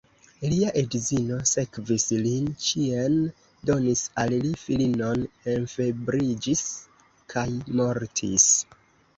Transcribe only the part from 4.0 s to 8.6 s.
al li filinon, enfebriĝis, kaj mortis.